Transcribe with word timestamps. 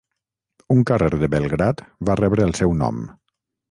Un 0.77 0.81
carrer 0.93 1.11
de 1.25 1.31
Belgrad 1.35 1.87
va 2.11 2.19
rebre 2.25 2.51
el 2.51 2.61
seu 2.65 2.79
nom. 2.85 3.09